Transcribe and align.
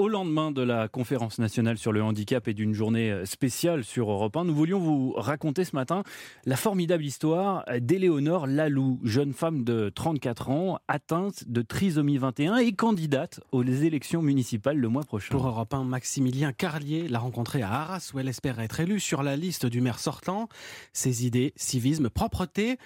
Au 0.00 0.08
lendemain 0.08 0.50
de 0.50 0.62
la 0.62 0.88
conférence 0.88 1.38
nationale 1.38 1.76
sur 1.76 1.92
le 1.92 2.02
handicap 2.02 2.48
et 2.48 2.54
d'une 2.54 2.72
journée 2.72 3.12
euh, 3.12 3.26
spéciale 3.26 3.84
sur 3.84 4.10
Europe 4.10 4.34
1, 4.34 4.46
nous 4.46 4.54
voulions 4.54 4.78
vous 4.78 5.12
raconter 5.12 5.62
ce 5.66 5.76
matin 5.76 6.04
la 6.46 6.56
formidable 6.56 7.04
histoire 7.04 7.66
d'Éléonore 7.82 8.46
Lalou, 8.46 8.98
jeune 9.04 9.34
femme 9.34 9.62
de 9.62 9.90
34 9.90 10.48
ans, 10.48 10.78
atteinte 10.88 11.46
de 11.48 11.60
trisomie 11.60 12.16
21 12.16 12.56
et 12.56 12.72
candidate 12.72 13.40
aux 13.52 13.62
élections 13.62 14.22
municipales 14.22 14.78
le 14.78 14.88
mois 14.88 15.04
prochain. 15.04 15.32
Pour 15.32 15.46
Europe 15.46 15.74
1, 15.74 15.84
Maximilien 15.84 16.54
Carlier 16.54 17.06
l'a 17.06 17.18
rencontrée 17.18 17.60
à 17.60 17.70
Arras 17.70 18.10
où 18.14 18.18
elle 18.18 18.28
espère 18.28 18.58
être 18.58 18.80
élue 18.80 19.00
sur 19.00 19.22
la 19.22 19.36
liste 19.36 19.66
du 19.66 19.82
maire 19.82 19.98
sortant. 19.98 20.48
Ses 20.94 21.26
idées, 21.26 21.52
civisme, 21.56 22.08
propreté, 22.08 22.78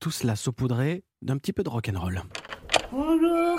tout 0.00 0.10
cela 0.10 0.36
saupoudré 0.36 1.04
d'un 1.20 1.36
petit 1.36 1.52
peu 1.52 1.64
de 1.64 1.68
rock'n'roll. 1.68 2.22
Bonjour, 2.94 3.58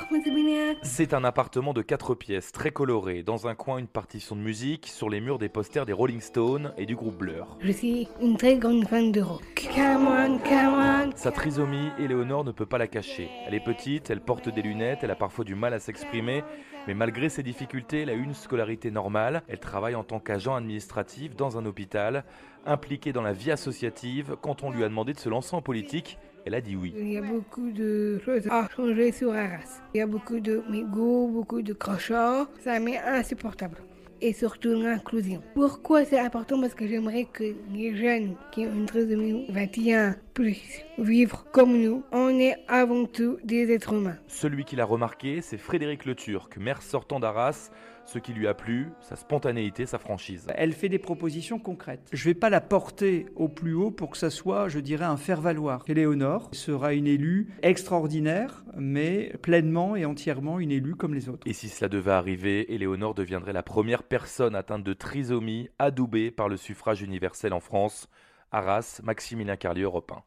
C'est 0.84 1.16
un 1.16 1.24
appartement 1.24 1.74
de 1.74 1.82
4 1.82 2.14
pièces, 2.14 2.52
très 2.52 2.70
coloré. 2.70 3.24
Dans 3.24 3.48
un 3.48 3.56
coin, 3.56 3.80
une 3.80 3.88
partition 3.88 4.36
de 4.36 4.42
musique, 4.42 4.86
sur 4.86 5.10
les 5.10 5.22
murs 5.22 5.40
des 5.40 5.50
posters 5.50 5.88
des 5.88 5.94
Rolling 5.94 6.22
Stones 6.22 6.72
et 6.78 6.86
du 6.86 6.96
groupe 6.96 7.18
Blur. 7.18 7.58
Je 7.60 7.72
suis 7.72 8.08
une 8.22 8.38
très 8.38 8.58
grande 8.58 8.88
fan 8.88 9.12
de 9.12 9.22
rock. 9.22 9.42
Come 9.76 10.08
on, 10.08 10.38
come 10.38 11.10
on. 11.10 11.10
Sa 11.16 11.32
trisomie, 11.32 11.90
Éléonore 11.98 12.44
ne 12.44 12.52
peut 12.52 12.68
pas 12.68 12.78
la 12.78 12.86
cacher. 12.86 13.28
Elle 13.48 13.56
est 13.56 13.64
petite, 13.64 14.12
elle 14.12 14.22
porte 14.22 14.50
des 14.50 14.62
lunettes, 14.62 15.00
elle 15.02 15.10
a 15.10 15.16
parfois 15.16 15.44
du 15.44 15.56
mal 15.56 15.74
à 15.74 15.80
s'exprimer, 15.80 16.44
mais 16.86 16.94
malgré 16.94 17.28
ses 17.30 17.42
difficultés, 17.42 18.02
elle 18.02 18.12
a 18.12 18.14
une 18.14 18.36
scolarité 18.36 18.92
normale. 18.92 19.42
Elle 19.48 19.60
travaille 19.60 19.96
en 19.96 20.04
tant 20.04 20.20
qu'agent 20.20 20.54
administratif 20.54 21.36
dans 21.36 21.58
un 21.58 21.66
hôpital, 21.66 22.24
impliquée 22.68 23.14
dans 23.14 23.24
la 23.24 23.34
vie 23.34 23.50
associative. 23.50 24.36
Quand 24.44 24.62
on 24.62 24.70
lui 24.70 24.84
a 24.84 24.90
demandé 24.90 25.14
de 25.14 25.20
se 25.20 25.30
lancer 25.30 25.56
en 25.56 25.64
politique, 25.64 26.20
elle 26.46 26.56
a 26.56 26.62
dit 26.62 26.76
oui. 26.76 26.94
Il 26.98 27.14
y 27.14 27.18
a 27.18 27.22
beaucoup 27.22 27.72
de 27.72 28.20
choses 28.26 28.48
à 28.50 28.68
changer 28.76 29.12
sur 29.12 29.34
Arras. 29.34 29.82
Il 29.94 30.00
y 30.00 30.02
a 30.02 30.08
beaucoup 30.08 30.40
de 30.40 30.62
mégots, 30.70 31.28
beaucoup 31.28 31.62
de 31.62 31.74
crochets. 31.74 32.44
Ça 32.60 32.80
m'est 32.80 33.00
insupportable. 33.00 33.78
Et 34.22 34.34
surtout 34.34 34.74
l'inclusion. 34.74 35.42
Pourquoi 35.54 36.06
c'est 36.06 36.20
important? 36.20 36.60
Parce 36.60 36.74
que 36.74 36.88
j'aimerais 36.88 37.28
que 37.32 37.44
les 37.74 37.96
jeunes 37.96 38.36
qui 38.52 38.62
ont 38.62 38.74
une 38.74 38.86
trisomie 38.86 39.46
21 39.50 40.16
puissent 40.34 40.84
vivre 40.98 41.46
comme 41.52 41.78
nous. 41.80 42.04
On 42.12 42.30
est 42.40 42.56
avant 42.68 43.06
tout 43.06 43.38
des 43.44 43.72
êtres 43.72 43.94
humains. 43.94 44.18
Celui 44.28 44.66
qui 44.66 44.76
l'a 44.76 44.86
remarqué, 44.86 45.42
c'est 45.42 45.58
Frédéric 45.58 46.06
Le 46.06 46.16
Turc, 46.16 46.58
maire 46.58 46.82
sortant 46.82 47.20
d'Arras. 47.20 47.72
Ce 48.06 48.20
qui 48.20 48.34
lui 48.34 48.48
a 48.48 48.54
plu, 48.54 48.90
sa 49.00 49.16
spontanéité, 49.16 49.86
sa 49.86 49.98
franchise. 49.98 50.48
Elle 50.56 50.74
fait 50.74 50.90
des 50.90 51.00
propositions 51.00 51.58
concrètes. 51.58 52.10
Je 52.12 52.28
ne 52.28 52.34
vais 52.34 52.40
pas 52.40 52.50
la 52.50 52.60
porter 52.60 53.28
au 53.38 53.48
plus 53.48 53.74
haut 53.74 53.92
pour 53.92 54.10
que 54.10 54.18
ça 54.18 54.30
soit, 54.30 54.68
je 54.68 54.80
dirais, 54.80 55.06
un 55.06 55.16
faire-valoir. 55.16 55.86
Éléonore 55.88 56.50
sera 56.52 56.94
une 56.94 57.08
élue 57.08 57.48
extraordinaire, 57.62 58.66
mais 58.78 59.32
pleinement 59.42 59.96
et 59.96 60.04
entièrement 60.04 60.60
une 60.60 60.72
élue 60.72 60.96
comme 60.96 61.14
les 61.14 61.30
autres. 61.30 61.48
Et 61.48 61.54
si 61.54 61.70
cela 61.70 61.88
devait 61.88 62.12
arriver, 62.12 62.74
Éléonore 62.74 63.14
deviendrait 63.14 63.54
la 63.54 63.64
première 63.64 64.04
personne 64.04 64.54
atteinte 64.54 64.84
de 64.84 64.94
trisomie 64.94 65.70
adoubée 65.80 66.30
par 66.30 66.50
le 66.50 66.58
suffrage 66.58 67.02
universel 67.02 67.54
en 67.54 67.62
France. 67.62 68.10
Arras, 68.54 69.02
Maximilien 69.04 69.58
Carlier, 69.58 69.86
Europe 69.86 70.12
1. 70.12 70.24